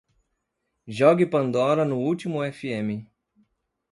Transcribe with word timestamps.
Jogue 0.87 1.27
Pandora 1.29 1.85
no 1.85 1.97
último 1.99 2.39
Fm 2.51 3.07